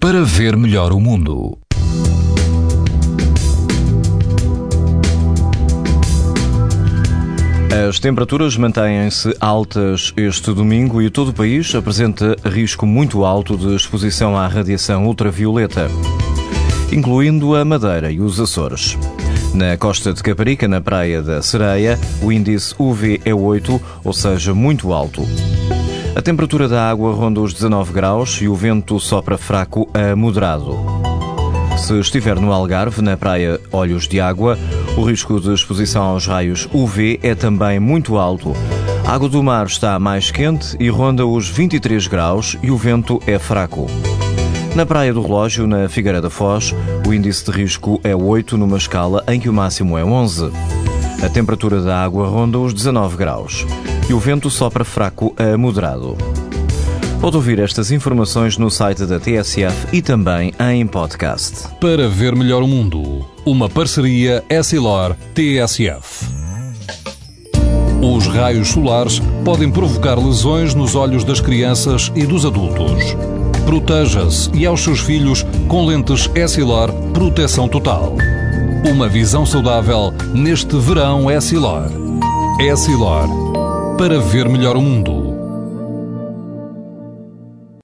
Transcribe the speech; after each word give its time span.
para 0.00 0.24
ver 0.24 0.56
melhor 0.56 0.92
o 0.92 0.98
mundo. 0.98 1.58
As 7.88 8.00
temperaturas 8.00 8.56
mantêm-se 8.56 9.36
altas 9.38 10.12
este 10.16 10.54
domingo 10.54 11.02
e 11.02 11.10
todo 11.10 11.28
o 11.28 11.34
país 11.34 11.74
apresenta 11.74 12.34
risco 12.44 12.86
muito 12.86 13.26
alto 13.26 13.58
de 13.58 13.76
exposição 13.76 14.36
à 14.36 14.46
radiação 14.48 15.06
ultravioleta, 15.06 15.88
incluindo 16.90 17.54
a 17.54 17.62
Madeira 17.62 18.10
e 18.10 18.20
os 18.20 18.40
Açores. 18.40 18.96
Na 19.52 19.76
costa 19.76 20.14
de 20.14 20.22
Caparica, 20.22 20.66
na 20.66 20.80
praia 20.80 21.20
da 21.20 21.42
Sereia, 21.42 21.98
o 22.22 22.32
índice 22.32 22.74
UV 22.78 23.20
é 23.24 23.34
8, 23.34 23.80
ou 24.02 24.12
seja, 24.14 24.54
muito 24.54 24.92
alto. 24.92 25.26
A 26.14 26.20
temperatura 26.20 26.68
da 26.68 26.90
água 26.90 27.12
ronda 27.12 27.40
os 27.40 27.54
19 27.54 27.92
graus 27.92 28.40
e 28.42 28.48
o 28.48 28.54
vento 28.54 28.98
sopra 28.98 29.38
fraco 29.38 29.88
a 29.94 30.14
moderado. 30.16 30.76
Se 31.78 31.98
estiver 31.98 32.38
no 32.38 32.52
Algarve, 32.52 33.00
na 33.00 33.16
praia 33.16 33.60
Olhos 33.72 34.08
de 34.08 34.20
Água, 34.20 34.58
o 34.96 35.04
risco 35.04 35.40
de 35.40 35.54
exposição 35.54 36.02
aos 36.02 36.26
raios 36.26 36.68
UV 36.72 37.20
é 37.22 37.34
também 37.34 37.78
muito 37.78 38.18
alto. 38.18 38.54
A 39.06 39.14
água 39.14 39.28
do 39.28 39.42
mar 39.42 39.66
está 39.66 39.98
mais 39.98 40.30
quente 40.30 40.76
e 40.80 40.88
ronda 40.88 41.24
os 41.24 41.48
23 41.48 42.06
graus 42.08 42.56
e 42.62 42.70
o 42.70 42.76
vento 42.76 43.22
é 43.26 43.38
fraco. 43.38 43.86
Na 44.74 44.84
Praia 44.84 45.12
do 45.12 45.22
Relógio, 45.22 45.66
na 45.66 45.88
Figueira 45.88 46.20
da 46.20 46.30
Foz, 46.30 46.74
o 47.06 47.14
índice 47.14 47.44
de 47.44 47.50
risco 47.50 48.00
é 48.04 48.14
8 48.14 48.56
numa 48.58 48.76
escala 48.76 49.24
em 49.26 49.40
que 49.40 49.48
o 49.48 49.52
máximo 49.52 49.96
é 49.96 50.04
11. 50.04 50.50
A 51.22 51.28
temperatura 51.28 51.82
da 51.82 52.02
água 52.02 52.26
ronda 52.26 52.58
os 52.58 52.72
19 52.72 53.16
graus 53.16 53.66
e 54.08 54.14
o 54.14 54.18
vento 54.18 54.48
sopra 54.48 54.84
fraco 54.84 55.34
a 55.36 55.56
moderado. 55.56 56.16
Pode 57.20 57.36
ouvir 57.36 57.58
estas 57.58 57.90
informações 57.90 58.56
no 58.56 58.70
site 58.70 59.04
da 59.04 59.20
TSF 59.20 59.88
e 59.92 60.00
também 60.00 60.54
em 60.58 60.86
podcast. 60.86 61.68
Para 61.78 62.08
ver 62.08 62.34
melhor 62.34 62.62
o 62.62 62.66
mundo, 62.66 63.26
uma 63.44 63.68
parceria 63.68 64.42
Essilor-TSF. 64.48 66.24
Os 68.00 68.26
raios 68.26 68.68
solares 68.68 69.20
podem 69.44 69.70
provocar 69.70 70.18
lesões 70.18 70.74
nos 70.74 70.94
olhos 70.94 71.22
das 71.22 71.42
crianças 71.42 72.10
e 72.16 72.24
dos 72.24 72.46
adultos. 72.46 73.14
Proteja-se 73.66 74.50
e 74.54 74.64
aos 74.64 74.80
seus 74.80 75.00
filhos 75.00 75.44
com 75.68 75.84
lentes 75.84 76.30
Essilor 76.34 76.90
Proteção 77.12 77.68
Total. 77.68 78.16
Uma 78.84 79.08
visão 79.08 79.44
saudável 79.44 80.12
neste 80.32 80.74
verão 80.78 81.30
Essilor. 81.30 81.90
Essilor. 82.58 83.28
Para 83.98 84.18
ver 84.18 84.48
melhor 84.48 84.74
o 84.74 84.80
mundo. 84.80 85.29